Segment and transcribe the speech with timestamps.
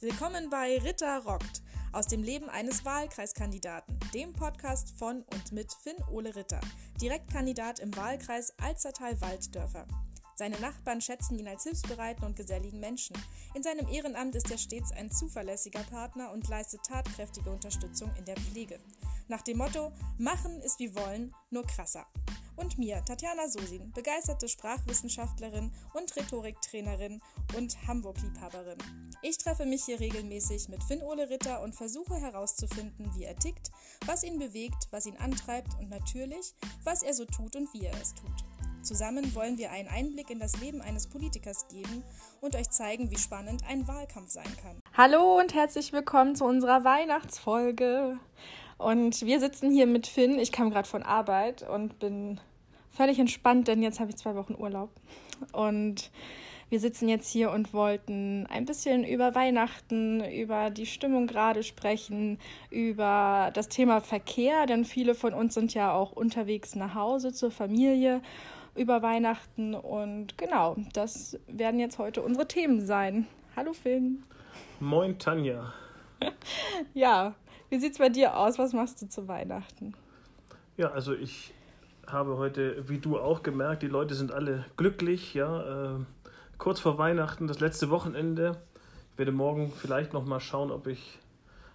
[0.00, 1.60] Willkommen bei Ritter rockt
[1.92, 6.60] aus dem Leben eines Wahlkreiskandidaten, dem Podcast von und mit Finn Ole Ritter,
[7.00, 9.88] Direktkandidat im Wahlkreis Alzertal-Walddörfer.
[10.36, 13.16] Seine Nachbarn schätzen ihn als hilfsbereiten und geselligen Menschen.
[13.54, 18.36] In seinem Ehrenamt ist er stets ein zuverlässiger Partner und leistet tatkräftige Unterstützung in der
[18.36, 18.78] Pflege.
[19.26, 22.06] Nach dem Motto: Machen ist wie wollen, nur krasser
[22.58, 27.20] und mir, Tatjana Sosin, begeisterte Sprachwissenschaftlerin und Rhetoriktrainerin
[27.56, 28.78] und Hamburg-Liebhaberin.
[29.20, 33.72] Ich treffe mich hier regelmäßig mit Finn-Ole Ritter und versuche herauszufinden, wie er tickt,
[34.06, 36.54] was ihn bewegt, was ihn antreibt und natürlich,
[36.84, 38.30] was er so tut und wie er es tut.
[38.82, 42.04] Zusammen wollen wir einen Einblick in das Leben eines Politikers geben
[42.40, 44.80] und euch zeigen, wie spannend ein Wahlkampf sein kann.
[44.96, 48.20] Hallo und herzlich willkommen zu unserer Weihnachtsfolge.
[48.78, 50.38] Und wir sitzen hier mit Finn.
[50.38, 52.40] Ich kam gerade von Arbeit und bin
[52.92, 54.90] völlig entspannt, denn jetzt habe ich zwei Wochen Urlaub.
[55.52, 56.12] Und
[56.70, 62.38] wir sitzen jetzt hier und wollten ein bisschen über Weihnachten, über die Stimmung gerade sprechen,
[62.70, 67.50] über das Thema Verkehr, denn viele von uns sind ja auch unterwegs nach Hause zur
[67.50, 68.20] Familie
[68.74, 69.74] über Weihnachten.
[69.74, 73.26] Und genau, das werden jetzt heute unsere Themen sein.
[73.56, 74.22] Hallo Finn.
[74.78, 75.72] Moin Tanja.
[76.94, 77.34] ja,
[77.70, 78.58] wie sieht's bei dir aus?
[78.58, 79.94] Was machst du zu Weihnachten?
[80.76, 81.52] Ja, also ich
[82.06, 85.96] habe heute, wie du auch gemerkt, die Leute sind alle glücklich, ja.
[85.96, 85.98] Äh,
[86.58, 88.58] kurz vor Weihnachten, das letzte Wochenende.
[89.12, 91.18] Ich werde morgen vielleicht noch mal schauen, ob ich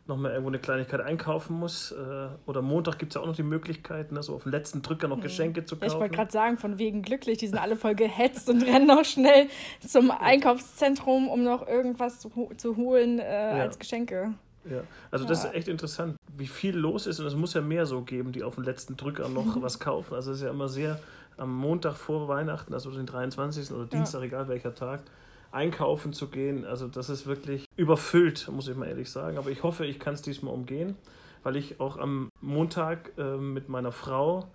[0.06, 1.92] noch mal irgendwo eine Kleinigkeit einkaufen muss.
[1.92, 4.81] Äh, oder Montag gibt es ja auch noch die Möglichkeit, ne, so auf den letzten
[4.81, 5.22] Drücker noch mhm.
[5.22, 5.90] Geschenke zu kaufen.
[5.90, 8.88] Ja, ich wollte gerade sagen, von wegen glücklich, die sind alle voll gehetzt und rennen
[8.88, 9.48] noch schnell
[9.86, 13.64] zum Einkaufszentrum, um noch irgendwas zu, zu holen äh, ja.
[13.64, 14.34] als Geschenke.
[14.70, 14.81] Ja,
[15.12, 18.02] also das ist echt interessant, wie viel los ist und es muss ja mehr so
[18.02, 20.16] geben, die auf den letzten Drücker noch was kaufen.
[20.16, 21.00] Also es ist ja immer sehr
[21.38, 23.72] am Montag vor Weihnachten, also den 23.
[23.72, 24.26] oder Dienstag, ja.
[24.26, 25.02] egal welcher Tag,
[25.52, 26.66] einkaufen zu gehen.
[26.66, 29.38] Also das ist wirklich überfüllt, muss ich mal ehrlich sagen.
[29.38, 30.96] Aber ich hoffe, ich kann es diesmal umgehen,
[31.44, 34.47] weil ich auch am Montag äh, mit meiner Frau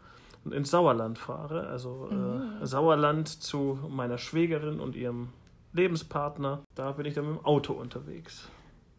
[0.51, 1.67] ins Sauerland fahre.
[1.69, 2.67] Also äh, mhm.
[2.67, 5.29] Sauerland zu meiner Schwägerin und ihrem
[5.73, 6.63] Lebenspartner.
[6.75, 8.49] Da bin ich dann mit dem Auto unterwegs.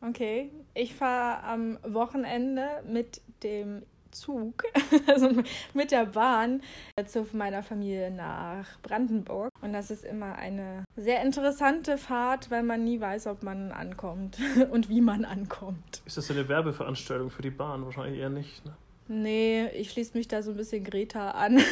[0.02, 4.64] Okay, ich fahre am Wochenende mit dem Zug,
[5.08, 5.30] also
[5.74, 6.62] mit der Bahn,
[7.06, 9.52] zu meiner Familie nach Brandenburg.
[9.62, 14.38] Und das ist immer eine sehr interessante Fahrt, weil man nie weiß, ob man ankommt
[14.72, 16.02] und wie man ankommt.
[16.06, 17.86] Ist das eine Werbeveranstaltung für die Bahn?
[17.86, 18.66] Wahrscheinlich eher nicht.
[18.66, 18.74] Ne?
[19.12, 21.62] Nee, ich schließe mich da so ein bisschen Greta an.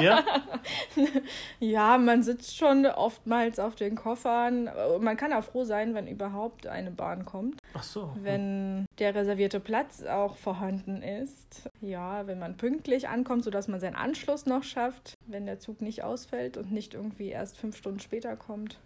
[0.00, 0.22] Ja?
[1.58, 4.70] ja, man sitzt schon oftmals auf den Koffern.
[5.00, 7.58] Man kann auch froh sein, wenn überhaupt eine Bahn kommt.
[7.78, 8.10] Ach so.
[8.22, 11.70] Wenn der reservierte Platz auch vorhanden ist.
[11.80, 16.02] Ja, wenn man pünktlich ankommt, sodass man seinen Anschluss noch schafft, wenn der Zug nicht
[16.02, 18.78] ausfällt und nicht irgendwie erst fünf Stunden später kommt.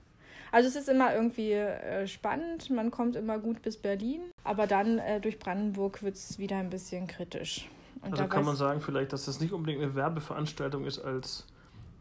[0.50, 4.98] Also es ist immer irgendwie äh, spannend, man kommt immer gut bis Berlin, aber dann
[4.98, 7.70] äh, durch Brandenburg wird es wieder ein bisschen kritisch.
[8.02, 11.47] Und also kann man sagen vielleicht, dass das nicht unbedingt eine Werbeveranstaltung ist als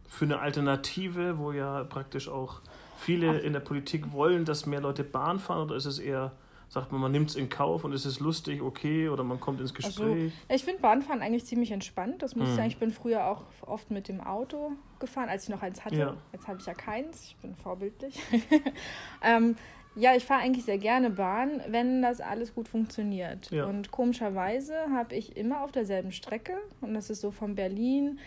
[0.10, 2.60] für eine Alternative, wo ja praktisch auch
[2.98, 3.44] viele Ach.
[3.44, 6.34] in der Politik wollen, dass mehr Leute Bahn fahren oder ist es eher
[6.72, 9.60] sagt man, man nimmt es in Kauf und es ist lustig, okay, oder man kommt
[9.60, 10.32] ins Gespräch?
[10.48, 12.22] Also, ich finde Bahnfahren eigentlich ziemlich entspannt.
[12.22, 12.52] Das muss hm.
[12.52, 12.68] ich sagen.
[12.70, 15.98] Ich bin früher auch oft mit dem Auto gefahren, als ich noch eins hatte.
[15.98, 16.18] Ja.
[16.32, 17.26] Jetzt habe ich ja keins.
[17.26, 18.18] Ich bin vorbildlich.
[19.22, 19.58] ähm,
[19.96, 23.52] ja, ich fahre eigentlich sehr gerne Bahn, wenn das alles gut funktioniert.
[23.52, 23.66] Ja.
[23.66, 28.18] Und komischerweise habe ich immer auf derselben Strecke, und das ist so von Berlin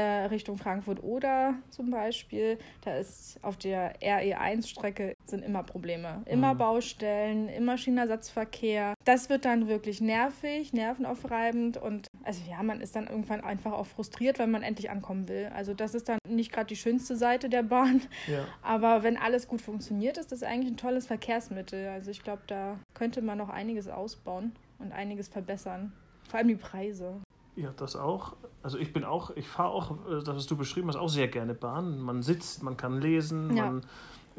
[0.00, 6.22] Richtung Frankfurt-Oder zum Beispiel, da ist auf der RE1-Strecke sind immer Probleme.
[6.26, 6.58] Immer mhm.
[6.58, 8.94] Baustellen, immer Schienenersatzverkehr.
[9.04, 13.86] Das wird dann wirklich nervig, nervenaufreibend und also ja, man ist dann irgendwann einfach auch
[13.86, 15.50] frustriert, wenn man endlich ankommen will.
[15.54, 18.02] Also das ist dann nicht gerade die schönste Seite der Bahn.
[18.26, 18.46] Ja.
[18.62, 21.88] Aber wenn alles gut funktioniert, ist das eigentlich ein tolles Verkehrsmittel.
[21.88, 25.92] Also ich glaube, da könnte man noch einiges ausbauen und einiges verbessern.
[26.28, 27.20] Vor allem die Preise.
[27.56, 28.34] Ja, das auch.
[28.62, 31.28] Also ich bin auch, ich fahre auch, äh, das was du beschrieben hast, auch sehr
[31.28, 32.00] gerne Bahn.
[32.00, 33.66] Man sitzt, man kann lesen, ja.
[33.66, 33.82] man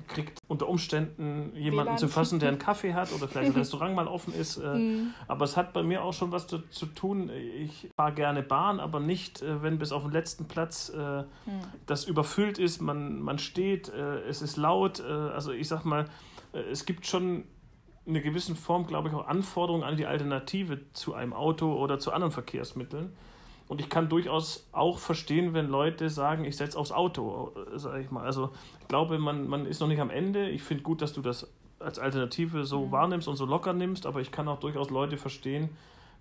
[0.07, 1.97] kriegt unter Umständen jemanden WLAN.
[1.97, 4.57] zu fassen, der einen Kaffee hat oder vielleicht ein Restaurant mal offen ist.
[4.57, 5.13] Äh, mhm.
[5.27, 7.29] Aber es hat bei mir auch schon was zu, zu tun.
[7.29, 11.25] Ich fahre gerne Bahn, aber nicht, äh, wenn bis auf den letzten Platz äh, mhm.
[11.85, 14.99] das überfüllt ist, man, man steht, äh, es ist laut.
[14.99, 16.05] Äh, also ich sag mal,
[16.71, 17.43] es gibt schon
[18.05, 21.99] in einer gewissen Form, glaube ich, auch Anforderungen an die Alternative zu einem Auto oder
[21.99, 23.13] zu anderen Verkehrsmitteln.
[23.67, 28.11] Und ich kann durchaus auch verstehen, wenn Leute sagen, ich setze aufs Auto, sage ich
[28.11, 28.23] mal.
[28.23, 30.49] Also ich glaube, man, man ist noch nicht am Ende.
[30.49, 32.91] Ich finde gut, dass du das als Alternative so mhm.
[32.91, 35.69] wahrnimmst und so locker nimmst, aber ich kann auch durchaus Leute verstehen,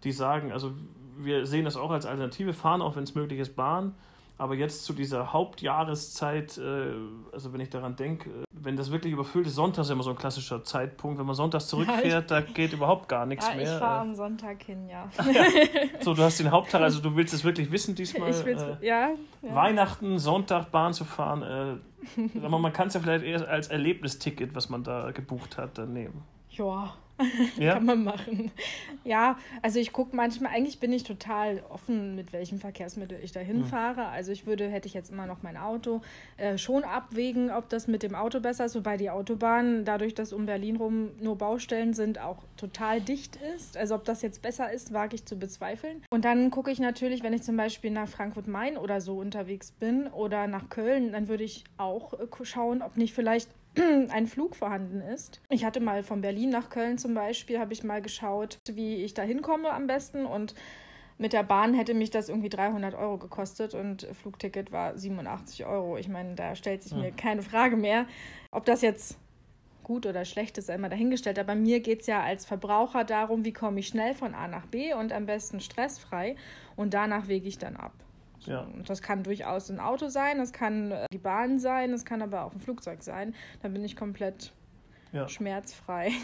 [0.05, 0.73] die sagen, also
[1.19, 3.95] wir sehen das auch als Alternative, fahren auch, wenn es möglich ist, Bahn.
[4.37, 6.95] Aber jetzt zu dieser Hauptjahreszeit, äh,
[7.33, 8.31] also wenn ich daran denke,
[8.65, 11.19] wenn das wirklich überfüllt ist, Sonntag ist immer so ein klassischer Zeitpunkt.
[11.19, 13.73] Wenn man sonntags zurückfährt, ja, ich, da geht überhaupt gar nichts ja, mehr.
[13.75, 15.09] Ich fahre am Sonntag hin, ja.
[15.33, 15.45] ja.
[16.01, 18.31] So, du hast den Haupttag, also du willst es wirklich wissen diesmal.
[18.31, 19.11] Ich will's, äh, ja,
[19.43, 21.43] ja, Weihnachten, Sonntag Bahn zu fahren.
[21.43, 25.79] Äh, aber man kann es ja vielleicht eher als Erlebnisticket, was man da gebucht hat,
[25.79, 26.23] dann nehmen.
[26.51, 26.95] Ja,
[27.59, 27.75] Ja?
[27.75, 28.51] Kann man machen.
[29.05, 33.59] Ja, also ich gucke manchmal, eigentlich bin ich total offen, mit welchem Verkehrsmittel ich dahin
[33.59, 33.65] mhm.
[33.67, 34.07] fahre.
[34.07, 36.01] Also ich würde, hätte ich jetzt immer noch mein Auto,
[36.37, 40.33] äh, schon abwägen, ob das mit dem Auto besser ist, wobei die Autobahn, dadurch, dass
[40.33, 43.77] um Berlin rum nur Baustellen sind, auch total dicht ist.
[43.77, 46.03] Also ob das jetzt besser ist, wage ich zu bezweifeln.
[46.11, 50.07] Und dann gucke ich natürlich, wenn ich zum Beispiel nach Frankfurt-Main oder so unterwegs bin
[50.09, 53.49] oder nach Köln, dann würde ich auch äh, schauen, ob nicht vielleicht
[54.11, 55.41] ein Flug vorhanden ist.
[55.49, 59.15] Ich hatte mal von Berlin nach Köln zum Beispiel, habe ich mal geschaut, wie ich
[59.15, 60.55] da hinkomme am besten und
[61.17, 65.97] mit der Bahn hätte mich das irgendwie 300 Euro gekostet und Flugticket war 87 Euro.
[65.97, 67.17] Ich meine, da stellt sich mir hm.
[67.17, 68.07] keine Frage mehr,
[68.51, 69.17] ob das jetzt
[69.85, 71.39] gut oder schlecht ist, einmal dahingestellt.
[71.39, 74.67] Aber mir geht es ja als Verbraucher darum, wie komme ich schnell von A nach
[74.67, 76.35] B und am besten stressfrei
[76.75, 77.93] und danach wege ich dann ab.
[78.47, 78.67] Ja.
[78.87, 82.45] Das kann durchaus ein Auto sein, das kann äh, die Bahn sein, das kann aber
[82.45, 83.35] auch ein Flugzeug sein.
[83.63, 84.53] Da bin ich komplett
[85.13, 85.29] ja.
[85.29, 86.13] schmerzfrei.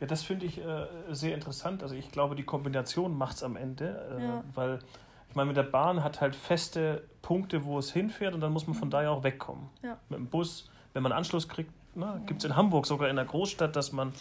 [0.00, 1.84] Ja, das finde ich äh, sehr interessant.
[1.84, 4.44] Also ich glaube, die Kombination macht es am Ende, äh, ja.
[4.52, 4.80] weil
[5.28, 8.66] ich meine, mit der Bahn hat halt feste Punkte, wo es hinfährt und dann muss
[8.66, 8.92] man von mhm.
[8.92, 9.68] daher auch wegkommen.
[9.82, 9.96] Ja.
[10.08, 13.24] Mit dem Bus, wenn man Anschluss kriegt, ne, gibt es in Hamburg sogar in der
[13.24, 14.12] Großstadt, dass man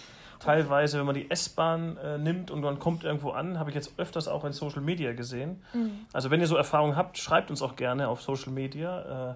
[0.44, 3.98] teilweise, wenn man die S-Bahn äh, nimmt und man kommt irgendwo an, habe ich jetzt
[3.98, 5.62] öfters auch in Social Media gesehen.
[5.74, 6.06] Mhm.
[6.12, 9.32] Also wenn ihr so Erfahrungen habt, schreibt uns auch gerne auf Social Media.
[9.32, 9.36] Äh,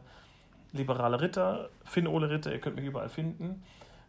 [0.74, 3.64] Liberale Ritter, Finn Ole Ritter, ihr könnt mich überall finden.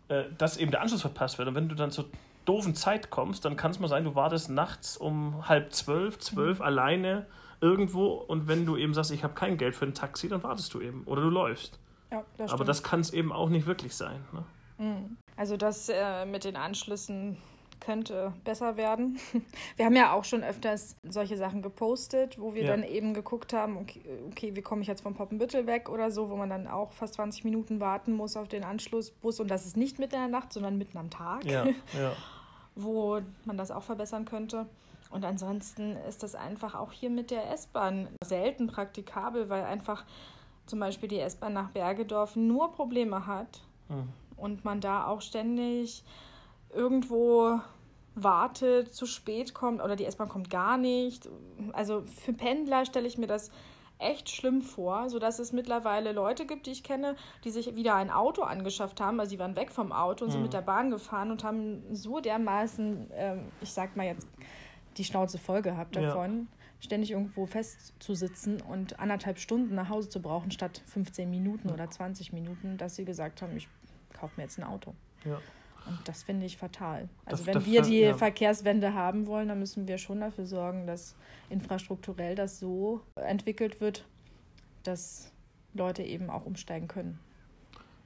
[0.08, 1.48] Äh, dass eben der Anschluss verpasst wird.
[1.48, 2.06] Und wenn du dann zur
[2.44, 6.58] doofen Zeit kommst, dann kann es mal sein, du wartest nachts um halb zwölf, zwölf
[6.58, 6.64] mhm.
[6.64, 7.26] alleine
[7.60, 10.72] irgendwo und wenn du eben sagst, ich habe kein Geld für ein Taxi, dann wartest
[10.74, 11.78] du eben oder du läufst.
[12.10, 14.24] Ja, das Aber das kann es eben auch nicht wirklich sein.
[14.32, 14.44] Ne?
[14.78, 15.16] Mhm.
[15.38, 17.38] Also das äh, mit den Anschlüssen
[17.79, 19.20] könnte besser werden.
[19.76, 22.70] Wir haben ja auch schon öfters solche Sachen gepostet, wo wir ja.
[22.70, 24.00] dann eben geguckt haben, okay,
[24.32, 27.14] okay, wie komme ich jetzt vom Poppenbüttel weg oder so, wo man dann auch fast
[27.14, 30.52] 20 Minuten warten muss auf den Anschlussbus und das ist nicht mitten in der Nacht,
[30.52, 32.17] sondern mitten am Tag, ja, ja.
[32.75, 34.67] wo man das auch verbessern könnte.
[35.11, 40.05] Und ansonsten ist das einfach auch hier mit der S-Bahn selten praktikabel, weil einfach
[40.67, 43.62] zum Beispiel die S-Bahn nach Bergedorf nur Probleme hat.
[43.88, 44.08] Mhm
[44.38, 46.05] und man da auch ständig
[46.75, 47.61] irgendwo
[48.14, 51.29] wartet, zu spät kommt oder die S-Bahn kommt gar nicht.
[51.73, 53.50] Also für Pendler stelle ich mir das
[53.99, 58.11] echt schlimm vor, sodass es mittlerweile Leute gibt, die ich kenne, die sich wieder ein
[58.11, 59.19] Auto angeschafft haben.
[59.19, 60.32] Also sie waren weg vom Auto und mhm.
[60.32, 64.29] sind mit der Bahn gefahren und haben so dermaßen, ähm, ich sag mal jetzt,
[64.96, 66.49] die Schnauze voll gehabt davon.
[66.50, 66.58] Ja.
[66.81, 72.32] Ständig irgendwo festzusitzen und anderthalb Stunden nach Hause zu brauchen, statt 15 Minuten oder 20
[72.32, 73.69] Minuten, dass sie gesagt haben, ich
[74.18, 74.94] kaufe mir jetzt ein Auto.
[75.24, 75.38] Ja.
[75.86, 77.08] Und das finde ich fatal.
[77.24, 78.14] Also das, wenn das, wir die ja.
[78.14, 81.16] Verkehrswende haben wollen, dann müssen wir schon dafür sorgen, dass
[81.48, 84.04] infrastrukturell das so entwickelt wird,
[84.82, 85.32] dass
[85.72, 87.18] Leute eben auch umsteigen können.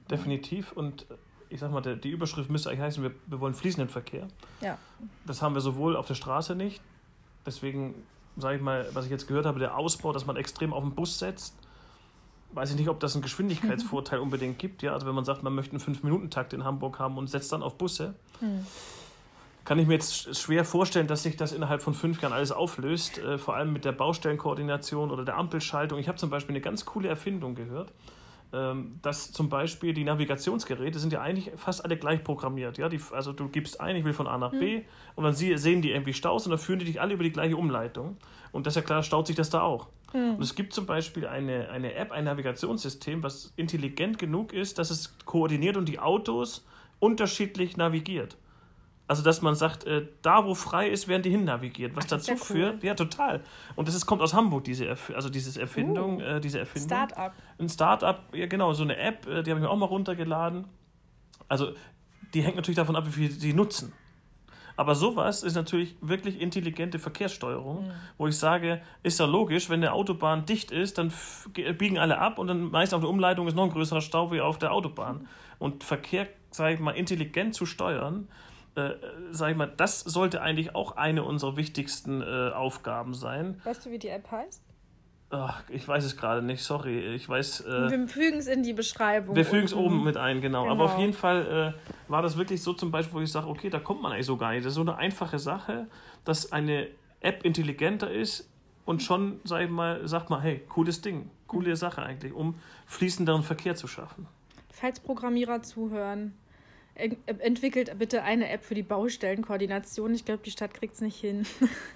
[0.09, 0.71] Definitiv.
[0.71, 1.05] Und
[1.49, 4.27] ich sag mal, die Überschrift müsste eigentlich heißen, wir, wir wollen fließenden Verkehr.
[4.61, 4.77] Ja.
[5.25, 6.81] Das haben wir sowohl auf der Straße nicht.
[7.45, 7.95] Deswegen
[8.37, 10.95] sage ich mal, was ich jetzt gehört habe, der Ausbau, dass man extrem auf den
[10.95, 11.55] Bus setzt
[12.55, 14.81] weiß ich nicht, ob das einen Geschwindigkeitsvorteil unbedingt gibt.
[14.83, 14.93] Ja?
[14.93, 17.77] Also wenn man sagt, man möchte einen 5-Minuten-Takt in Hamburg haben und setzt dann auf
[17.77, 18.65] Busse, hm.
[19.65, 23.17] kann ich mir jetzt schwer vorstellen, dass sich das innerhalb von fünf Jahren alles auflöst.
[23.17, 25.99] Äh, vor allem mit der Baustellenkoordination oder der Ampelschaltung.
[25.99, 27.91] Ich habe zum Beispiel eine ganz coole Erfindung gehört
[29.01, 32.77] dass zum Beispiel die Navigationsgeräte sind ja eigentlich fast alle gleich programmiert.
[32.77, 32.87] Ja?
[32.87, 34.83] Die, also du gibst ein, ich will von A nach B mhm.
[35.15, 37.57] und dann sehen die irgendwie Staus und dann führen die dich alle über die gleiche
[37.57, 38.17] Umleitung.
[38.51, 39.87] Und das ist ja klar, staut sich das da auch.
[40.13, 40.35] Mhm.
[40.35, 44.91] Und es gibt zum Beispiel eine, eine App, ein Navigationssystem, was intelligent genug ist, dass
[44.91, 46.63] es koordiniert und die Autos
[46.99, 48.37] unterschiedlich navigiert.
[49.05, 51.95] Also, dass man sagt, äh, da wo frei ist, werden die hin navigiert.
[51.95, 52.87] Was Ach, dazu ja führt, cool.
[52.87, 53.43] ja, total.
[53.75, 56.87] Und das ist, kommt aus Hamburg, diese, Erf also dieses Erfindung, uh, äh, diese Erfindung.
[56.87, 57.33] Startup.
[57.59, 60.65] Ein Startup, ja genau, so eine App, äh, die habe ich mir auch mal runtergeladen.
[61.49, 61.73] Also,
[62.33, 63.91] die hängt natürlich davon ab, wie viel sie nutzen.
[64.75, 67.91] Aber sowas ist natürlich wirklich intelligente Verkehrssteuerung, mhm.
[68.17, 71.13] wo ich sage, ist ja logisch, wenn eine Autobahn dicht ist, dann
[71.77, 74.41] biegen alle ab und dann meist auf der Umleitung ist noch ein größerer Stau wie
[74.41, 75.17] auf der Autobahn.
[75.17, 75.27] Mhm.
[75.59, 78.27] Und Verkehr, sage ich mal, intelligent zu steuern,
[78.75, 78.91] äh,
[79.31, 83.61] sag ich mal, das sollte eigentlich auch eine unserer wichtigsten äh, Aufgaben sein.
[83.63, 84.61] Weißt du, wie die App heißt?
[85.29, 87.15] Ach, ich weiß es gerade nicht, sorry.
[87.15, 87.61] Ich weiß.
[87.61, 89.35] Äh, wir fügen es in die Beschreibung.
[89.35, 90.63] Wir fügen es oben mit ein, genau.
[90.63, 90.73] genau.
[90.73, 93.71] Aber auf jeden Fall äh, war das wirklich so zum Beispiel, wo ich sage, okay,
[93.71, 94.63] da kommt man eigentlich so gar nicht.
[94.63, 95.87] Das ist so eine einfache Sache,
[96.23, 96.87] dass eine
[97.19, 98.47] App intelligenter ist
[98.85, 103.41] und schon, sag ich mal, sagt man, hey, cooles Ding, coole Sache eigentlich, um fließenderen
[103.41, 104.27] Verkehr zu schaffen.
[104.71, 106.33] falls Programmierer zuhören,
[106.95, 110.13] entwickelt bitte eine App für die Baustellenkoordination.
[110.13, 111.45] Ich glaube, die Stadt kriegt es nicht hin.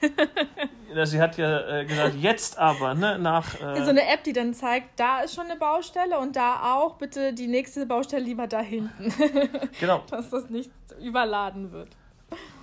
[1.03, 3.53] sie hat ja äh, gesagt, jetzt aber, ne, nach.
[3.61, 6.95] Äh so eine App, die dann zeigt, da ist schon eine Baustelle und da auch,
[6.95, 9.13] bitte die nächste Baustelle lieber da hinten.
[9.79, 10.03] genau.
[10.09, 11.89] Dass das nicht überladen wird.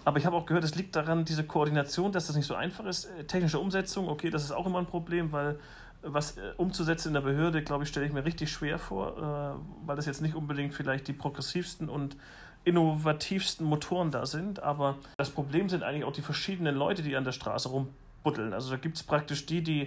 [0.04, 2.84] Aber ich habe auch gehört, es liegt daran, diese Koordination, dass das nicht so einfach
[2.84, 3.06] ist.
[3.06, 5.58] Äh, technische Umsetzung, okay, das ist auch immer ein Problem, weil
[6.04, 9.86] was äh, umzusetzen in der Behörde, glaube ich, stelle ich mir richtig schwer vor, äh,
[9.86, 12.16] weil das jetzt nicht unbedingt vielleicht die progressivsten und
[12.64, 14.62] innovativsten Motoren da sind.
[14.62, 17.88] Aber das Problem sind eigentlich auch die verschiedenen Leute, die an der Straße rum
[18.24, 18.52] buddeln.
[18.52, 19.82] Also da gibt es praktisch die, die,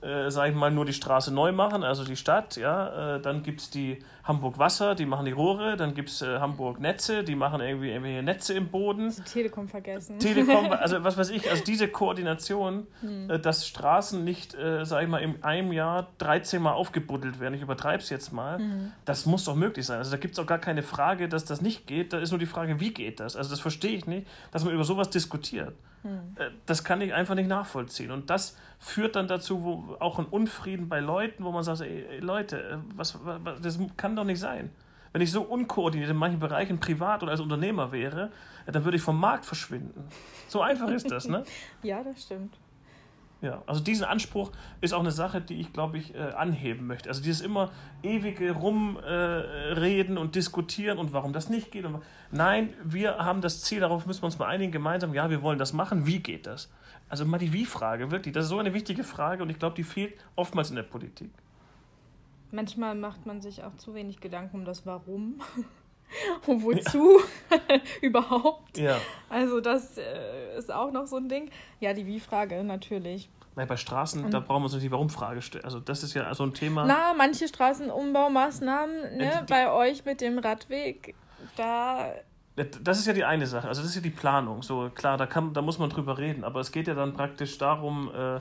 [0.00, 3.16] äh, sag ich mal, nur die Straße neu machen, also die Stadt, ja.
[3.16, 6.38] Äh, dann gibt es die Hamburg Wasser, die machen die Rohre, dann gibt es äh,
[6.38, 9.12] Hamburg Netze, die machen irgendwie irgendwelche Netze im Boden.
[9.14, 10.18] Die Telekom vergessen.
[10.18, 13.28] Telekom, also was weiß ich, also diese Koordination, hm.
[13.28, 17.54] äh, dass Straßen nicht, äh, sag ich mal, in einem Jahr 13 Mal aufgebuddelt werden,
[17.54, 18.92] ich übertreibe es jetzt mal, hm.
[19.04, 19.98] das muss doch möglich sein.
[19.98, 22.38] Also da gibt es auch gar keine Frage, dass das nicht geht, da ist nur
[22.38, 23.34] die Frage, wie geht das?
[23.34, 25.74] Also das verstehe ich nicht, dass man über sowas diskutiert.
[26.02, 26.34] Hm.
[26.36, 28.10] Äh, das kann ich einfach nicht nachvollziehen.
[28.10, 32.06] Und das führt dann dazu, wo auch ein Unfrieden bei Leuten, wo man sagt, ey,
[32.10, 34.70] ey Leute, äh, was, was, das kann doch nicht sein.
[35.12, 38.30] Wenn ich so unkoordiniert in manchen Bereichen privat oder als Unternehmer wäre,
[38.66, 40.08] dann würde ich vom Markt verschwinden.
[40.46, 41.44] So einfach ist das, ne?
[41.82, 42.56] ja, das stimmt.
[43.42, 47.08] Ja, also diesen Anspruch ist auch eine Sache, die ich, glaube ich, äh, anheben möchte.
[47.08, 47.70] Also dieses immer
[48.02, 51.86] ewige Rumreden äh, und Diskutieren und warum das nicht geht.
[51.86, 55.40] Und, nein, wir haben das Ziel, darauf müssen wir uns mal einigen, gemeinsam, ja, wir
[55.40, 56.70] wollen das machen, wie geht das?
[57.08, 59.84] Also mal die Wie-Frage, wirklich, das ist so eine wichtige Frage und ich glaube, die
[59.84, 61.30] fehlt oftmals in der Politik.
[62.52, 65.40] Manchmal macht man sich auch zu wenig Gedanken um das Warum.
[66.46, 67.58] und wozu ja.
[68.02, 68.78] überhaupt.
[68.78, 68.98] Ja.
[69.28, 71.50] Also das äh, ist auch noch so ein Ding.
[71.80, 73.28] Ja, die Wie-Frage natürlich.
[73.56, 75.64] Nein, bei Straßen, und da brauchen wir uns nicht die Warum-Frage stellen.
[75.64, 76.86] Also das ist ja so ein Thema.
[76.86, 81.14] Na, manche Straßenumbaumaßnahmen, ne, die, die, bei euch mit dem Radweg,
[81.56, 82.12] da...
[82.82, 84.62] Das ist ja die eine Sache, also das ist ja die Planung.
[84.62, 87.56] So klar, da, kann, da muss man drüber reden, aber es geht ja dann praktisch
[87.56, 88.40] darum, äh,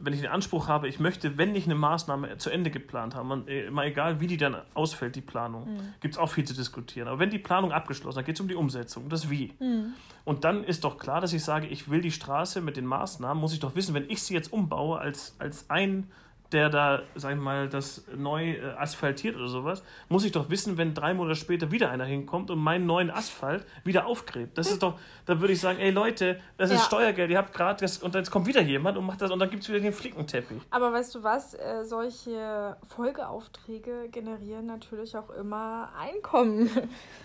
[0.00, 3.26] wenn ich den Anspruch habe, ich möchte, wenn ich eine Maßnahme zu Ende geplant habe,
[3.26, 5.94] man, äh, mal egal wie die dann ausfällt, die Planung, mhm.
[6.00, 7.08] gibt es auch viel zu diskutieren.
[7.08, 9.52] Aber wenn die Planung abgeschlossen, dann geht es um die Umsetzung, das Wie.
[9.58, 9.94] Mhm.
[10.24, 13.40] Und dann ist doch klar, dass ich sage, ich will die Straße mit den Maßnahmen,
[13.40, 16.08] muss ich doch wissen, wenn ich sie jetzt umbaue als, als ein
[16.52, 20.78] der da, sag ich mal, das neu äh, asphaltiert oder sowas, muss ich doch wissen,
[20.78, 24.56] wenn drei Monate später wieder einer hinkommt und meinen neuen Asphalt wieder aufgräbt.
[24.56, 26.84] Das ist doch, da würde ich sagen, ey Leute, das ist ja.
[26.84, 29.50] Steuergeld, ihr habt gerade das und jetzt kommt wieder jemand und macht das und dann
[29.50, 30.62] gibt es wieder den Flickenteppich.
[30.70, 36.70] Aber weißt du was, äh, solche Folgeaufträge generieren natürlich auch immer Einkommen.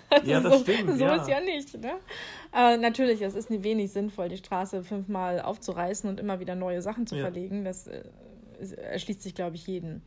[0.09, 0.91] Also ja, das so, stimmt.
[0.91, 1.15] So ja.
[1.15, 1.93] ist ja nicht, ne?
[2.51, 6.83] Aber natürlich, es ist nicht wenig sinnvoll, die Straße fünfmal aufzureißen und immer wieder neue
[6.83, 7.23] Sachen zu ja.
[7.23, 7.65] verlegen.
[7.65, 8.03] Das äh,
[8.71, 10.01] erschließt sich, glaube ich, jeden.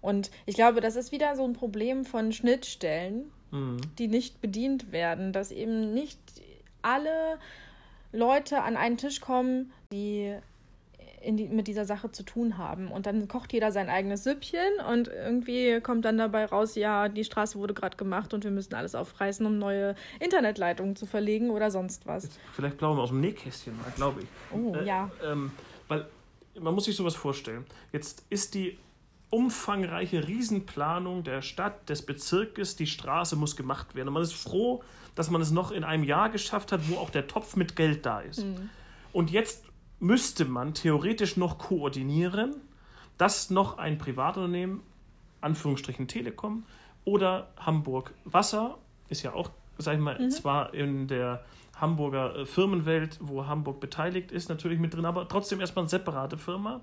[0.00, 3.78] Und ich glaube, das ist wieder so ein Problem von Schnittstellen, mhm.
[3.98, 6.18] die nicht bedient werden, dass eben nicht
[6.82, 7.38] alle
[8.12, 10.34] Leute an einen Tisch kommen, die,
[11.24, 12.90] die mit dieser Sache zu tun haben.
[12.90, 17.24] Und dann kocht jeder sein eigenes Süppchen und irgendwie kommt dann dabei raus, ja, die
[17.24, 21.70] Straße wurde gerade gemacht und wir müssen alles aufreißen, um neue Internetleitungen zu verlegen oder
[21.70, 22.24] sonst was.
[22.24, 24.28] Jetzt vielleicht plaudern wir aus dem Nähkästchen mal, glaube ich.
[24.52, 25.10] Oh, äh, ja.
[25.24, 25.50] Ähm,
[25.88, 26.06] weil
[26.60, 27.64] man muss sich sowas vorstellen.
[27.92, 28.78] Jetzt ist die
[29.30, 34.08] umfangreiche Riesenplanung der Stadt, des Bezirkes, die Straße muss gemacht werden.
[34.08, 34.82] Und man ist froh,
[35.14, 38.06] dass man es noch in einem Jahr geschafft hat, wo auch der Topf mit Geld
[38.06, 38.44] da ist.
[38.44, 38.70] Mhm.
[39.12, 39.64] Und jetzt
[40.00, 42.54] müsste man theoretisch noch koordinieren,
[43.18, 44.80] dass noch ein Privatunternehmen,
[45.40, 46.64] Anführungsstrichen Telekom,
[47.04, 50.30] oder Hamburg Wasser, ist ja auch, sag ich mal, mhm.
[50.30, 51.44] zwar in der
[51.80, 56.36] Hamburger äh, Firmenwelt, wo Hamburg beteiligt ist, natürlich mit drin, aber trotzdem erstmal eine separate
[56.38, 56.80] Firma.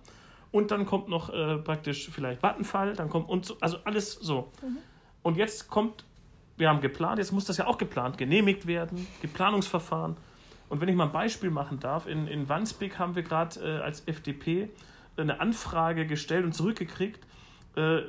[0.52, 4.52] Und dann kommt noch äh, praktisch vielleicht Vattenfall, dann kommt und so, also alles so.
[4.62, 4.78] Mhm.
[5.22, 6.06] Und jetzt kommt,
[6.58, 10.16] wir haben geplant, jetzt muss das ja auch geplant, genehmigt werden, Geplanungsverfahren.
[10.70, 13.82] Und wenn ich mal ein Beispiel machen darf, in, in Wandsbek haben wir gerade äh,
[13.82, 14.70] als FDP
[15.18, 17.26] eine Anfrage gestellt und zurückgekriegt,
[17.76, 18.00] äh,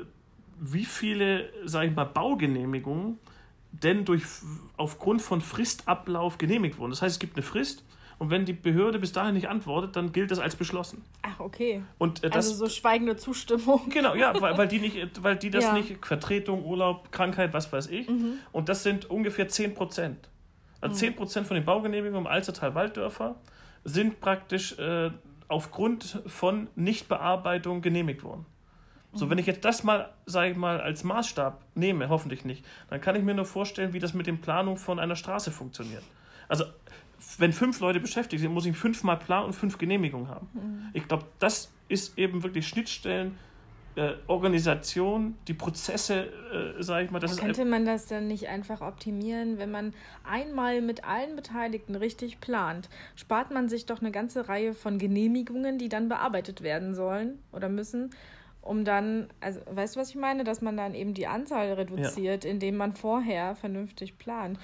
[0.58, 3.18] wie viele, sage ich mal, Baugenehmigungen
[3.82, 4.22] denn durch,
[4.76, 6.90] aufgrund von Fristablauf genehmigt wurden.
[6.90, 7.84] Das heißt, es gibt eine Frist
[8.18, 11.04] und wenn die Behörde bis dahin nicht antwortet, dann gilt das als beschlossen.
[11.22, 11.82] Ach, okay.
[11.98, 13.82] Und, äh, das, also so schweigende Zustimmung.
[13.90, 15.72] Genau, ja, weil, weil die, nicht, weil die das ja.
[15.74, 18.08] nicht, Vertretung, Urlaub, Krankheit, was weiß ich.
[18.08, 18.38] Mhm.
[18.52, 20.28] Und das sind ungefähr 10 Prozent.
[20.80, 20.98] Also mhm.
[20.98, 23.36] 10 Prozent von den Baugenehmigungen im Alstertal-Walddörfer
[23.84, 25.10] sind praktisch äh,
[25.48, 28.46] aufgrund von Nichtbearbeitung genehmigt worden.
[29.16, 33.00] So, wenn ich jetzt das mal, sage ich mal, als Maßstab nehme, hoffentlich nicht, dann
[33.00, 36.02] kann ich mir nur vorstellen, wie das mit den Planungen von einer Straße funktioniert.
[36.48, 36.64] Also,
[37.38, 40.48] wenn fünf Leute beschäftigt sind, muss ich fünfmal Plan und fünf Genehmigungen haben.
[40.52, 40.90] Mhm.
[40.92, 43.38] Ich glaube, das ist eben wirklich Schnittstellen
[43.96, 48.82] äh, Organisation, die Prozesse, äh, sage ich mal, das Könnte man das dann nicht einfach
[48.82, 52.90] optimieren, wenn man einmal mit allen Beteiligten richtig plant?
[53.14, 57.70] Spart man sich doch eine ganze Reihe von Genehmigungen, die dann bearbeitet werden sollen oder
[57.70, 58.10] müssen,
[58.66, 62.44] um dann, also weißt du, was ich meine, dass man dann eben die Anzahl reduziert,
[62.44, 62.50] ja.
[62.50, 64.58] indem man vorher vernünftig plant.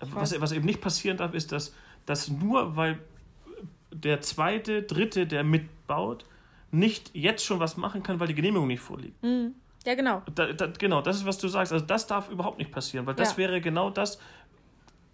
[0.00, 1.74] Was, was eben nicht passieren darf, ist, dass,
[2.06, 2.98] dass nur weil
[3.92, 6.26] der zweite, dritte, der mitbaut,
[6.70, 9.22] nicht jetzt schon was machen kann, weil die Genehmigung nicht vorliegt.
[9.22, 9.54] Mhm.
[9.86, 10.22] Ja, genau.
[10.34, 11.72] Da, da, genau, das ist, was du sagst.
[11.72, 13.38] Also das darf überhaupt nicht passieren, weil das ja.
[13.38, 14.18] wäre genau das,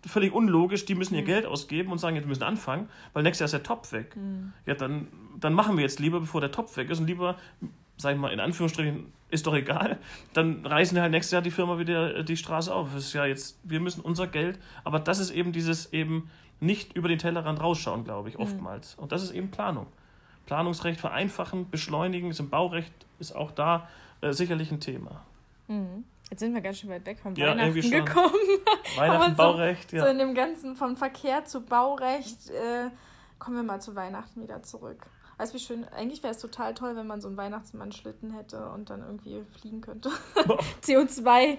[0.06, 1.26] völlig unlogisch, die müssen ihr mhm.
[1.26, 4.16] Geld ausgeben und sagen, jetzt müssen anfangen, weil nächstes Jahr ist der Topf weg.
[4.16, 4.52] Mhm.
[4.66, 5.08] Ja, dann,
[5.38, 7.36] dann machen wir jetzt lieber, bevor der Topf weg ist und lieber,
[8.00, 9.98] sag ich mal, in Anführungsstrichen, ist doch egal,
[10.32, 12.88] dann reißen halt nächstes Jahr die Firma wieder die Straße auf.
[12.92, 16.94] Das ist ja jetzt, wir müssen unser Geld, aber das ist eben dieses eben nicht
[16.94, 18.44] über den Tellerrand rausschauen, glaube ich, mhm.
[18.44, 18.94] oftmals.
[18.96, 19.86] Und das ist eben Planung.
[20.46, 23.88] Planungsrecht vereinfachen, beschleunigen, ist im Baurecht ist auch da
[24.20, 25.24] äh, sicherlich ein Thema.
[25.68, 26.04] Mhm.
[26.30, 28.34] Jetzt sind wir ganz schön weit weg vom ja, Weihnachten gekommen.
[28.96, 30.04] Weihnachten, so, Baurecht, ja.
[30.04, 32.90] So in dem Ganzen von Verkehr zu Baurecht äh,
[33.38, 35.06] kommen wir mal zu Weihnachten wieder zurück.
[35.40, 38.68] Weißt du, wie schön, eigentlich wäre es total toll, wenn man so einen Weihnachtsmann-Schlitten hätte
[38.72, 40.10] und dann irgendwie fliegen könnte.
[40.82, 41.56] CO2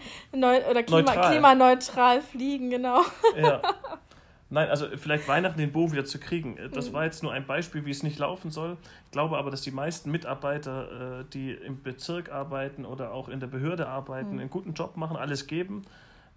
[0.70, 3.02] oder Klima, klimaneutral fliegen, genau.
[3.36, 3.60] Ja.
[4.52, 6.60] Nein, also vielleicht Weihnachten den Bogen wieder zu kriegen.
[6.76, 6.94] Das mhm.
[6.94, 8.78] war jetzt nur ein Beispiel, wie es nicht laufen soll.
[9.06, 13.40] Ich glaube aber, dass die meisten Mitarbeiter, äh, die im Bezirk arbeiten oder auch in
[13.40, 14.42] der Behörde arbeiten, mhm.
[14.42, 15.88] einen guten Job machen, alles geben.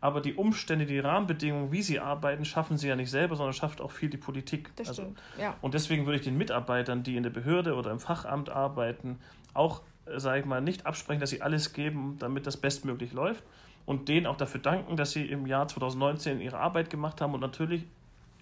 [0.05, 3.81] Aber die Umstände, die Rahmenbedingungen, wie sie arbeiten, schaffen sie ja nicht selber, sondern schafft
[3.81, 4.71] auch viel die Politik.
[4.77, 5.57] Das also, stimmt, ja.
[5.63, 9.19] Und deswegen würde ich den Mitarbeitern, die in der Behörde oder im Fachamt arbeiten,
[9.55, 13.45] auch, äh, sage ich mal, nicht absprechen, dass sie alles geben, damit das bestmöglich läuft.
[13.87, 17.41] Und denen auch dafür danken, dass sie im Jahr 2019 ihre Arbeit gemacht haben und
[17.41, 17.87] natürlich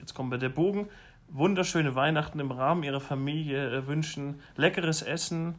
[0.00, 0.88] jetzt kommt bei der Bogen,
[1.28, 5.54] wunderschöne Weihnachten im Rahmen ihrer Familie äh, wünschen, leckeres Essen,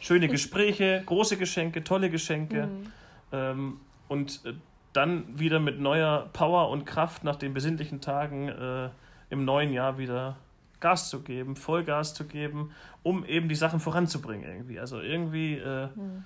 [0.00, 2.92] schöne Gespräche, große Geschenke, tolle Geschenke mhm.
[3.30, 4.54] ähm, und äh,
[4.94, 8.88] dann wieder mit neuer Power und Kraft nach den besinnlichen Tagen äh,
[9.28, 10.36] im neuen Jahr wieder
[10.80, 12.70] Gas zu geben, Vollgas zu geben,
[13.02, 14.80] um eben die Sachen voranzubringen irgendwie.
[14.80, 16.24] Also irgendwie äh, mhm.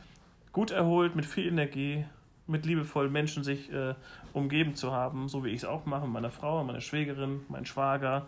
[0.52, 2.04] gut erholt, mit viel Energie
[2.48, 3.94] mit liebevollen Menschen sich äh,
[4.32, 8.26] umgeben zu haben, so wie ich es auch mache, meiner Frau, meiner Schwägerin, mein Schwager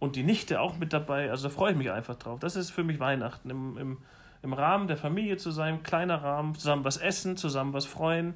[0.00, 1.30] und die Nichte auch mit dabei.
[1.30, 2.40] Also da freue ich mich einfach drauf.
[2.40, 3.98] Das ist für mich Weihnachten, im, im,
[4.42, 8.34] im Rahmen der Familie zu sein, kleiner Rahmen, zusammen was essen, zusammen was freuen.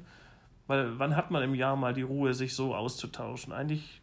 [0.67, 3.53] Weil wann hat man im Jahr mal die Ruhe, sich so auszutauschen?
[3.53, 4.01] Eigentlich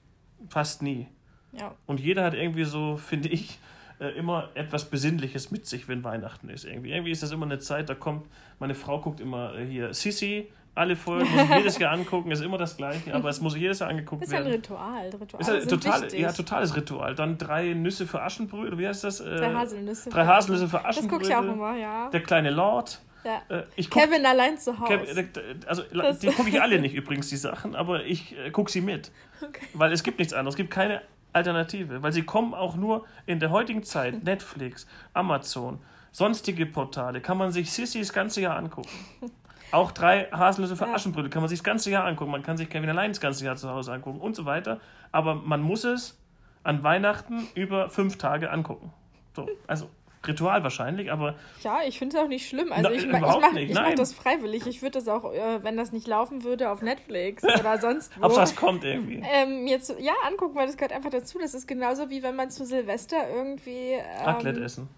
[0.49, 1.09] fast nie.
[1.53, 1.75] Ja.
[1.87, 3.59] Und jeder hat irgendwie so, finde ich,
[4.01, 6.64] äh, immer etwas Besinnliches mit sich, wenn Weihnachten ist.
[6.64, 8.27] Irgendwie, irgendwie ist das immer eine Zeit, da kommt,
[8.59, 12.42] meine Frau guckt immer äh, hier Sissi, alle Folgen muss ich jedes Jahr angucken, ist
[12.42, 14.33] immer das gleiche, aber es muss jedes Jahr angeguckt werden.
[14.33, 15.09] Ist ja ein Ritual.
[15.20, 16.20] Rituale ist ja total, wichtig.
[16.20, 17.14] ja, totales Ritual.
[17.14, 19.20] Dann drei Nüsse für Aschenbrödel, wie heißt das?
[19.20, 20.11] Äh, drei Haselnüsse.
[20.11, 21.29] Drei Haselnüsse für Aschenbrödel.
[21.29, 22.09] Das gucke ich auch immer, ja.
[22.11, 23.01] Der kleine Lord.
[23.24, 23.42] Ja.
[23.48, 24.98] Äh, guck, Kevin allein zu Hause.
[24.98, 25.30] Kevin,
[25.66, 28.80] also das die gucke ich alle nicht übrigens, die Sachen, aber ich äh, gucke sie
[28.80, 29.11] mit.
[29.42, 29.66] Okay.
[29.74, 30.54] Weil es gibt nichts anderes.
[30.54, 31.02] Es gibt keine
[31.33, 32.02] Alternative.
[32.02, 35.80] Weil sie kommen auch nur in der heutigen Zeit, Netflix, Amazon,
[36.12, 38.90] sonstige Portale, kann man sich Sissy das ganze Jahr angucken.
[39.72, 40.94] Auch drei Haselnüsse für ja.
[40.94, 42.33] Aschenbrödel kann man sich das ganze Jahr angucken.
[42.33, 44.80] Man kann sich Kevin allein das ganze Jahr zu Hause angucken und so weiter.
[45.12, 46.18] Aber man muss es
[46.64, 48.92] an Weihnachten über fünf Tage angucken.
[49.37, 49.88] So, also
[50.26, 51.35] Ritual wahrscheinlich, aber.
[51.62, 52.72] Ja, ich finde es auch nicht schlimm.
[52.72, 54.66] Also Na, ich, ich mache mach das freiwillig.
[54.66, 58.26] Ich würde das auch, äh, wenn das nicht laufen würde, auf Netflix oder sonst wo.
[58.26, 59.22] Ob was kommt irgendwie.
[59.24, 61.38] Ähm, jetzt, ja, angucken, weil das gehört einfach dazu.
[61.38, 63.92] Das ist genauso wie wenn man zu Silvester irgendwie.
[63.92, 64.88] Ähm, Raclette essen.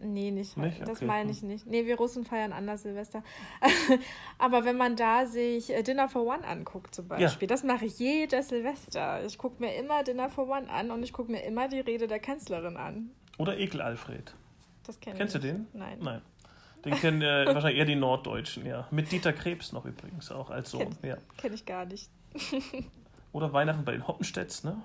[0.00, 0.56] Nee, nicht.
[0.56, 0.80] nicht?
[0.82, 1.06] Das okay.
[1.06, 1.66] meine ich nicht.
[1.66, 3.22] Nee, wir Russen feiern anders Silvester.
[4.38, 7.54] Aber wenn man da sich äh, Dinner for One anguckt zum Beispiel, ja.
[7.54, 9.24] das mache ich jedes Silvester.
[9.24, 12.06] Ich gucke mir immer Dinner for One an und ich gucke mir immer die Rede
[12.06, 13.10] der Kanzlerin an.
[13.38, 14.34] Oder Ekel Alfred.
[14.88, 15.66] Das kenn Kennst du den?
[15.74, 15.98] Nein.
[16.00, 16.22] Nein.
[16.82, 18.88] Den kennen äh, wahrscheinlich eher die Norddeutschen, ja.
[18.90, 20.98] Mit Dieter Krebs noch übrigens auch als Sohn.
[21.02, 21.16] Kenn, ja.
[21.36, 22.08] Kenn ich gar nicht.
[23.32, 24.80] Oder Weihnachten bei den Hoppenstedts, ne?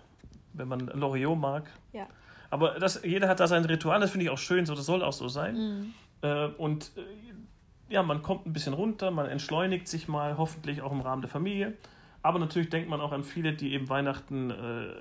[0.51, 1.71] Wenn man Loriot mag.
[1.93, 2.07] Ja.
[2.49, 5.01] Aber das, jeder hat da sein Ritual, das finde ich auch schön, so das soll
[5.03, 5.55] auch so sein.
[5.55, 5.93] Mhm.
[6.21, 10.91] Äh, und äh, ja, man kommt ein bisschen runter, man entschleunigt sich mal, hoffentlich auch
[10.91, 11.77] im Rahmen der Familie.
[12.23, 14.93] Aber natürlich denkt man auch an viele, die eben Weihnachten äh,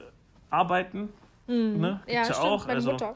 [0.49, 1.09] arbeiten.
[1.49, 1.81] Mhm.
[1.81, 2.01] Ne?
[2.07, 2.67] Gibt's ja, ja stimmt, auch.
[2.69, 3.15] Meine also, Mutter.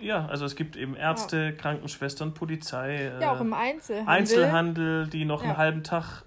[0.00, 1.52] Ja, also es gibt eben Ärzte, ja.
[1.52, 3.12] Krankenschwestern, Polizei.
[3.20, 4.08] Ja, auch im Einzelhandel.
[4.08, 5.50] Einzelhandel, die noch ja.
[5.50, 6.24] einen halben Tag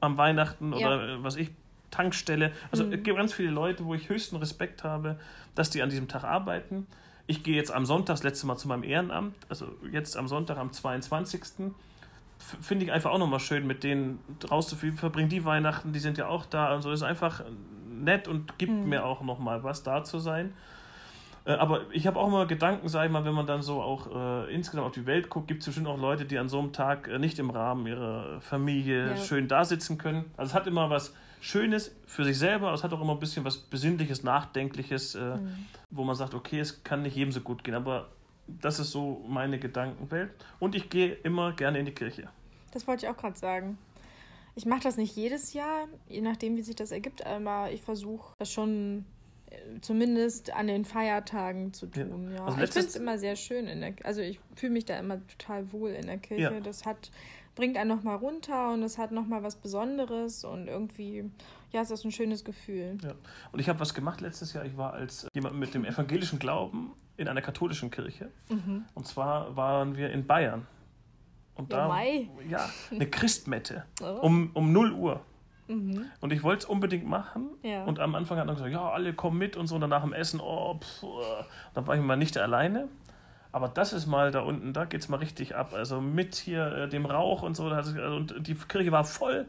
[0.00, 1.50] am Weihnachten oder äh, was ich
[1.90, 2.52] Tankstelle.
[2.70, 2.92] Also mhm.
[2.92, 5.18] es gibt ganz viele Leute, wo ich höchsten Respekt habe,
[5.54, 6.86] dass die an diesem Tag arbeiten.
[7.26, 10.58] Ich gehe jetzt am Sonntag das letzte Mal zu meinem Ehrenamt, also jetzt am Sonntag
[10.58, 11.72] am 22.
[12.38, 14.18] Finde ich einfach auch nochmal schön, mit denen
[14.50, 14.96] rauszufliegen.
[14.96, 16.68] Verbringen die Weihnachten, die sind ja auch da.
[16.68, 17.44] Also ist einfach
[17.88, 18.88] nett und gibt mhm.
[18.88, 20.54] mir auch nochmal was, da zu sein.
[21.44, 24.46] Äh, aber ich habe auch immer Gedanken, sag ich mal, wenn man dann so auch
[24.46, 26.72] äh, insgesamt auf die Welt guckt, gibt es bestimmt auch Leute, die an so einem
[26.72, 29.16] Tag äh, nicht im Rahmen ihrer Familie ja.
[29.16, 30.26] schön da sitzen können.
[30.36, 33.18] Also es hat immer was Schönes für sich selber, aber es hat auch immer ein
[33.18, 35.66] bisschen was Besinnliches, Nachdenkliches, äh, mhm.
[35.90, 38.08] wo man sagt, okay, es kann nicht jedem so gut gehen, aber
[38.46, 40.30] das ist so meine Gedankenwelt.
[40.58, 42.28] Und ich gehe immer gerne in die Kirche.
[42.72, 43.78] Das wollte ich auch gerade sagen.
[44.54, 48.34] Ich mache das nicht jedes Jahr, je nachdem, wie sich das ergibt, aber ich versuche
[48.38, 49.06] das schon
[49.80, 52.30] zumindest an den Feiertagen zu tun.
[52.30, 52.36] Ja.
[52.36, 52.44] ja.
[52.44, 55.26] Also ich finde es immer sehr schön in der Also ich fühle mich da immer
[55.26, 56.42] total wohl in der Kirche.
[56.54, 56.60] Ja.
[56.60, 57.10] Das hat
[57.54, 61.30] bringt einen nochmal runter und es hat nochmal was Besonderes und irgendwie,
[61.72, 62.96] ja, ist das ein schönes Gefühl.
[63.02, 63.12] Ja.
[63.52, 64.64] Und ich habe was gemacht letztes Jahr.
[64.64, 68.30] Ich war als jemand mit dem evangelischen Glauben in einer katholischen Kirche.
[68.48, 68.86] Mhm.
[68.94, 70.66] Und zwar waren wir in Bayern.
[71.54, 72.30] Und da, Mai.
[72.48, 74.20] ja, eine Christmette oh.
[74.22, 75.20] um, um 0 Uhr.
[75.70, 76.06] Mhm.
[76.20, 77.50] Und ich wollte es unbedingt machen.
[77.62, 77.84] Ja.
[77.84, 79.76] Und am Anfang hat man gesagt, ja, alle kommen mit und so.
[79.76, 81.04] Und danach im Essen, oh, pff,
[81.74, 82.88] dann war ich mal nicht alleine.
[83.52, 85.72] Aber das ist mal da unten, da geht es mal richtig ab.
[85.74, 87.68] Also mit hier äh, dem Rauch und so.
[87.68, 89.46] Also, und die Kirche war voll.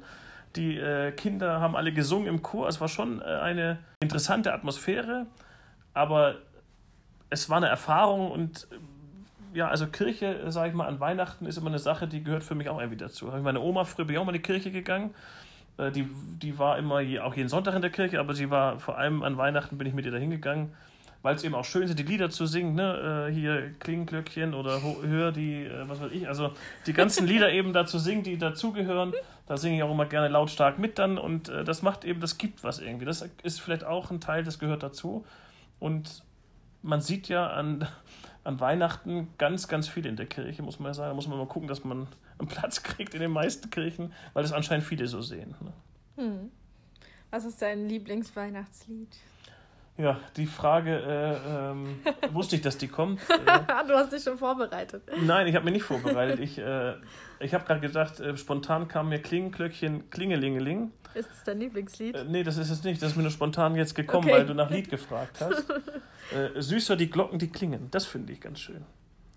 [0.56, 2.68] Die äh, Kinder haben alle gesungen im Chor.
[2.68, 5.26] Es war schon äh, eine interessante Atmosphäre.
[5.94, 6.36] Aber
[7.30, 8.68] es war eine Erfahrung und
[9.54, 12.56] ja, also Kirche, sage ich mal, an Weihnachten ist immer eine Sache, die gehört für
[12.56, 13.28] mich auch irgendwie dazu.
[13.28, 15.14] Habe ich meine Oma früher bin ich auch mal in die Kirche gegangen.
[15.78, 16.08] Äh, die,
[16.42, 19.38] die war immer auch jeden Sonntag in der Kirche, aber sie war vor allem an
[19.38, 20.74] Weihnachten bin ich mit ihr da hingegangen,
[21.22, 22.76] weil es eben auch schön ist, die Lieder zu singen.
[22.76, 23.28] Ne?
[23.30, 26.52] Äh, hier Klingenglöckchen oder Hör die, äh, was weiß ich, also
[26.88, 29.14] die ganzen Lieder eben da zu singen, die dazugehören.
[29.48, 32.64] Da singe ich auch immer gerne lautstark mit dann und das macht eben, das gibt
[32.64, 33.04] was irgendwie.
[33.04, 35.26] Das ist vielleicht auch ein Teil, das gehört dazu.
[35.78, 36.24] Und
[36.84, 37.88] man sieht ja an,
[38.44, 41.10] an Weihnachten ganz, ganz viel in der Kirche, muss man ja sagen.
[41.10, 42.08] Da muss man mal gucken, dass man
[42.48, 45.56] Platz kriegt in den meisten Kirchen, weil das anscheinend viele so sehen.
[45.60, 45.74] Ne?
[46.18, 46.52] Hm.
[47.30, 49.16] Was ist dein Lieblingsweihnachtslied?
[49.98, 52.00] Ja, die Frage äh, ähm,
[52.32, 53.22] wusste ich, dass die kommt.
[53.88, 55.04] du hast dich schon vorbereitet.
[55.22, 56.40] Nein, ich habe mich nicht vorbereitet.
[56.40, 56.96] Ich, äh,
[57.40, 60.92] ich habe gerade gedacht, äh, spontan kam mir Klingenklöckchen, Klingelingeling.
[61.14, 62.16] Ist das dein Lieblingslied?
[62.16, 63.02] Äh, nee, das ist es nicht.
[63.02, 64.40] Das ist mir nur spontan jetzt gekommen, okay.
[64.40, 65.70] weil du nach Lied gefragt hast.
[66.34, 67.90] Äh, süßer die Glocken, die klingen.
[67.92, 68.86] Das finde ich ganz schön.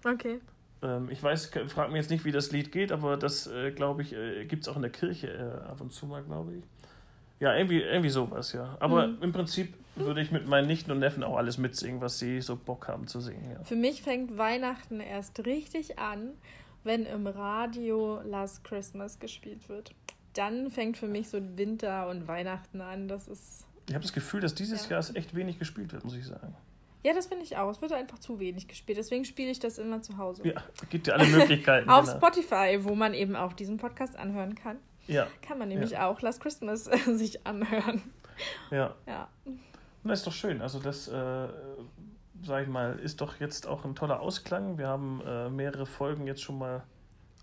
[0.05, 0.40] Okay.
[0.85, 4.03] Ähm, ich weiß, frag mir jetzt nicht, wie das Lied geht, aber das, äh, glaube
[4.03, 6.64] ich, äh, gibt es auch in der Kirche äh, ab und zu mal, glaube ich.
[7.40, 8.77] Ja, irgendwie, irgendwie sowas, ja.
[8.81, 9.23] Aber mhm.
[9.23, 12.57] im Prinzip würde ich mit meinen Nichten und Neffen auch alles mitsingen, was sie so
[12.57, 13.51] Bock haben zu singen.
[13.51, 13.64] Ja.
[13.64, 16.31] Für mich fängt Weihnachten erst richtig an,
[16.85, 19.94] wenn im Radio Last Christmas gespielt wird
[20.35, 23.09] dann fängt für mich so Winter und Weihnachten an.
[23.09, 23.66] Das ist.
[23.88, 24.99] Ich habe das Gefühl, dass dieses ja.
[24.99, 26.55] Jahr echt wenig gespielt wird, muss ich sagen.
[27.05, 27.71] Ja, das finde ich auch.
[27.71, 28.97] Es wird einfach zu wenig gespielt.
[28.97, 30.49] Deswegen spiele ich das immer zu Hause.
[30.49, 31.88] Ja, gibt ja alle Möglichkeiten.
[31.90, 32.17] Auf genau.
[32.17, 34.79] Spotify, wo man eben auch diesen Podcast anhören kann.
[35.07, 35.27] Ja.
[35.43, 36.09] Kann man nämlich ja.
[36.09, 38.03] auch Last Christmas sich anhören.
[38.71, 38.95] Ja.
[39.07, 39.29] Ja.
[40.03, 40.62] Das ist doch schön.
[40.62, 41.49] Also das, äh,
[42.43, 44.79] sag ich mal, ist doch jetzt auch ein toller Ausklang.
[44.79, 46.85] Wir haben äh, mehrere Folgen jetzt schon mal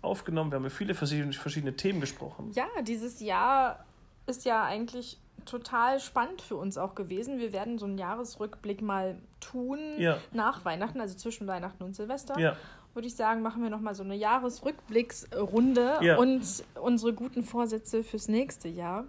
[0.00, 0.50] aufgenommen.
[0.50, 2.50] Wir haben über viele verschiedene, verschiedene Themen gesprochen.
[2.52, 3.84] Ja, dieses Jahr
[4.26, 7.38] ist ja eigentlich total spannend für uns auch gewesen.
[7.38, 10.18] Wir werden so einen Jahresrückblick mal tun ja.
[10.32, 12.38] nach Weihnachten, also zwischen Weihnachten und Silvester.
[12.38, 12.56] Ja.
[12.94, 16.16] Würde ich sagen, machen wir nochmal so eine Jahresrückblicksrunde ja.
[16.16, 16.42] und
[16.80, 19.04] unsere guten Vorsätze fürs nächste Jahr.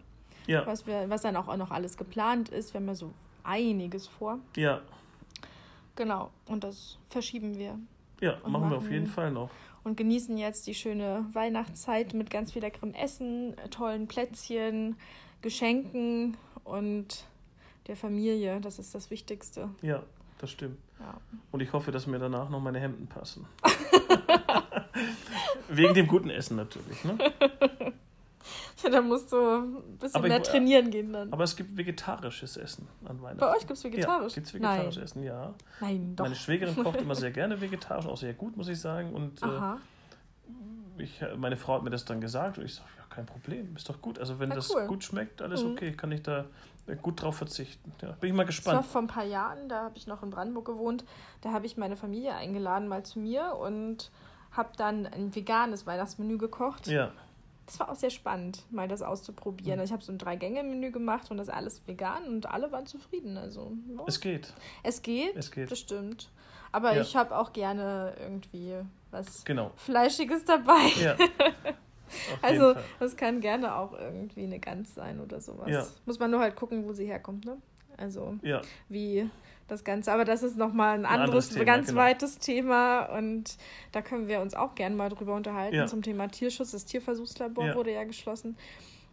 [0.48, 0.66] Ja.
[0.66, 2.74] Was, wir, was dann auch noch alles geplant ist.
[2.74, 3.12] Wir haben ja so
[3.44, 4.40] einiges vor.
[4.56, 4.82] Ja.
[5.96, 7.78] Genau, und das verschieben wir.
[8.22, 9.50] Ja, machen, machen wir auf jeden Fall noch
[9.84, 14.96] und genießen jetzt die schöne Weihnachtszeit mit ganz viel leckerem Essen, tollen Plätzchen,
[15.44, 17.26] Geschenken und
[17.86, 18.60] der Familie.
[18.62, 19.70] Das ist das Wichtigste.
[19.84, 20.02] Ja,
[20.40, 20.80] das stimmt.
[21.00, 21.20] Ja.
[21.52, 23.46] Und ich hoffe, dass mir danach noch meine Hemden passen.
[25.70, 27.04] Wegen dem guten Essen natürlich.
[27.04, 27.18] Ne?
[28.84, 31.34] Ja, da musst du ein bisschen aber mehr ich, trainieren gehen dann.
[31.34, 33.40] Aber es gibt vegetarisches Essen an Weihnachten.
[33.40, 34.34] Bei euch gibt es vegetarisch?
[34.34, 35.04] Ja, gibt es vegetarisches Nein.
[35.04, 35.54] Essen, ja.
[35.82, 36.26] Nein, doch.
[36.26, 39.14] Meine Schwägerin kocht immer sehr gerne vegetarisch, auch sehr gut, muss ich sagen.
[39.14, 39.46] Und äh,
[40.98, 43.90] ich, meine Frau hat mir das dann gesagt und ich sage, ja, kein Problem, ist
[43.90, 44.20] doch gut.
[44.20, 44.88] Also wenn ja, das cool.
[44.88, 45.72] gut schmeckt, alles mhm.
[45.72, 46.46] okay, kann ich da
[47.02, 47.94] gut drauf verzichten.
[48.02, 48.80] Ja, bin ich mal gespannt.
[48.80, 51.06] Das war vor ein paar Jahren, da habe ich noch in Brandenburg gewohnt,
[51.42, 54.12] da habe ich meine Familie eingeladen mal zu mir und
[54.52, 56.88] habe dann ein veganes Weihnachtsmenü gekocht.
[56.88, 57.12] Ja.
[57.66, 59.80] Das war auch sehr spannend, mal das auszuprobieren.
[59.80, 59.86] Mhm.
[59.86, 63.38] Ich habe so ein Drei-Gänge-Menü gemacht und das alles vegan und alle waren zufrieden.
[63.38, 64.04] Also, ja.
[64.06, 64.54] Es geht.
[64.84, 65.70] Es geht, es geht.
[65.70, 66.30] bestimmt.
[66.74, 67.02] Aber ja.
[67.02, 68.76] ich habe auch gerne irgendwie
[69.14, 69.72] was genau.
[69.78, 70.88] Fleischiges dabei.
[71.02, 71.16] Ja.
[72.42, 75.70] also, das kann gerne auch irgendwie eine Gans sein oder sowas.
[75.70, 75.88] Ja.
[76.06, 77.58] Muss man nur halt gucken, wo sie herkommt, ne?
[77.98, 78.62] Also, ja.
[78.90, 79.30] wie
[79.68, 80.12] das Ganze.
[80.12, 82.02] Aber das ist nochmal ein, ein anderes, Thema, ganz genau.
[82.02, 83.58] weites Thema und
[83.92, 85.88] da können wir uns auch gerne mal drüber unterhalten ja.
[85.88, 86.72] zum Thema Tierschutz.
[86.72, 88.58] Das Tierversuchslabor wurde ja geschlossen.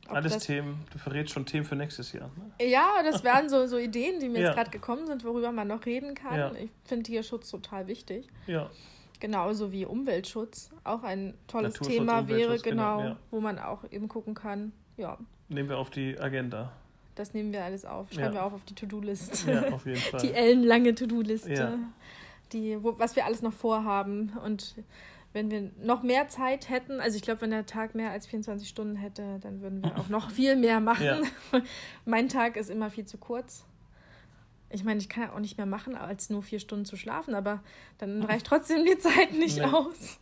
[0.08, 2.30] Alles Themen, du verrätst schon Themen für nächstes Jahr.
[2.36, 2.66] Ne?
[2.68, 5.86] Ja, das wären so, so Ideen, die mir jetzt gerade gekommen sind, worüber man noch
[5.86, 6.56] reden kann.
[6.56, 8.26] Ich finde Tierschutz total wichtig.
[8.46, 8.70] Ja.
[9.20, 10.70] Genauso wie Umweltschutz.
[10.82, 13.16] Auch ein tolles Thema wäre, genau, genau ja.
[13.30, 14.72] wo man auch eben gucken kann.
[14.96, 15.18] Ja.
[15.48, 16.72] Nehmen wir auf die Agenda.
[17.14, 18.12] Das nehmen wir alles auf.
[18.12, 19.52] Schreiben wir auch auf die To-Do-Liste.
[19.52, 20.20] Ja, auf jeden Fall.
[20.20, 21.52] Die ellenlange To-Do-Liste.
[21.52, 21.78] Ja.
[22.52, 24.32] Die, wo, was wir alles noch vorhaben.
[24.44, 24.76] Und
[25.32, 28.68] wenn wir noch mehr Zeit hätten, also ich glaube, wenn der Tag mehr als 24
[28.68, 31.04] Stunden hätte, dann würden wir auch noch viel mehr machen.
[31.04, 31.20] Ja.
[32.06, 33.66] mein Tag ist immer viel zu kurz.
[34.70, 37.34] Ich meine, ich kann ja auch nicht mehr machen, als nur vier Stunden zu schlafen,
[37.34, 37.62] aber
[37.98, 39.64] dann reicht trotzdem die Zeit nicht nee.
[39.64, 40.20] aus.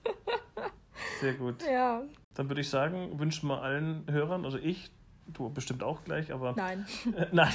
[1.21, 1.63] Sehr gut.
[1.63, 2.03] Ja.
[2.35, 4.91] Dann würde ich sagen, wünschen wir allen Hörern, also ich,
[5.27, 6.55] du bestimmt auch gleich, aber.
[6.57, 6.87] Nein.
[7.15, 7.53] Äh, nein.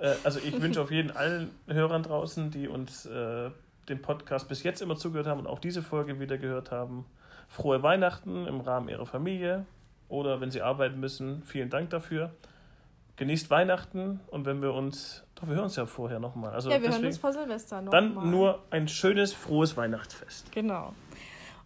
[0.00, 3.50] äh, also ich wünsche auf jeden allen Hörern draußen, die uns äh,
[3.88, 7.06] den Podcast bis jetzt immer zugehört haben und auch diese Folge wieder gehört haben.
[7.48, 9.66] Frohe Weihnachten im Rahmen ihrer Familie
[10.08, 12.32] oder wenn sie arbeiten müssen, vielen Dank dafür.
[13.20, 16.54] Genießt Weihnachten und wenn wir uns, doch wir hören uns ja vorher nochmal.
[16.54, 18.24] Also ja, wir deswegen, hören uns vor Silvester noch Dann mal.
[18.24, 20.50] nur ein schönes, frohes Weihnachtsfest.
[20.52, 20.94] Genau.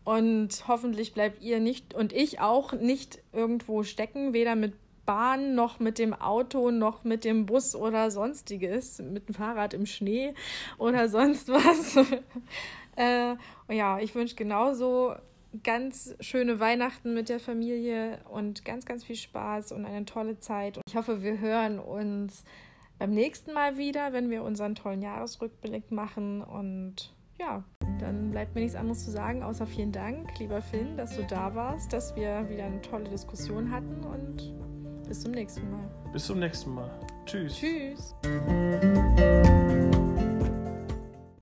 [0.03, 4.73] Und hoffentlich bleibt ihr nicht und ich auch nicht irgendwo stecken, weder mit
[5.07, 9.87] Bahn, noch mit dem Auto, noch mit dem Bus oder sonstiges, mit dem Fahrrad im
[9.87, 10.35] Schnee
[10.77, 11.97] oder sonst was.
[12.97, 13.37] äh,
[13.73, 15.14] ja, ich wünsche genauso
[15.62, 20.77] ganz schöne Weihnachten mit der Familie und ganz, ganz viel Spaß und eine tolle Zeit.
[20.77, 22.45] Und ich hoffe, wir hören uns
[22.99, 26.43] beim nächsten Mal wieder, wenn wir unseren tollen Jahresrückblick machen.
[26.43, 27.64] Und ja,
[27.99, 31.55] dann bleibt mir nichts anderes zu sagen, außer vielen Dank, lieber Finn, dass du da
[31.55, 34.55] warst, dass wir wieder eine tolle Diskussion hatten und
[35.07, 35.90] bis zum nächsten Mal.
[36.12, 36.90] Bis zum nächsten Mal.
[37.27, 37.57] Tschüss.
[37.59, 38.14] Tschüss.